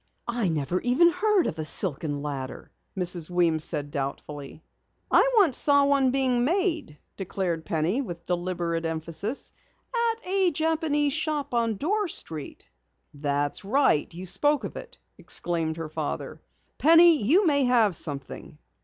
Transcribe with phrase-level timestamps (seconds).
[0.27, 3.29] "I never even heard of a silken ladder," said Mrs.
[3.29, 4.63] Weems doubtfully.
[5.11, 9.51] "I once saw one being made," declared Penny with deliberate emphasis.
[9.93, 12.67] "At a Japanese Shop on Dorr Street."
[13.13, 16.41] "That's right, you spoke of it!" exclaimed her father.
[16.79, 18.57] "Penny, you may have something!"